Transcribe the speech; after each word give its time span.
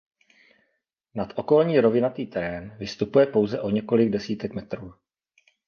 Nad 1.15 1.29
okolní 1.35 1.79
rovinatý 1.79 2.25
terén 2.25 2.75
vystupuje 2.79 3.25
pouze 3.25 3.61
o 3.61 3.69
několik 3.69 4.09
desítek 4.09 4.53
metrů. 4.53 4.93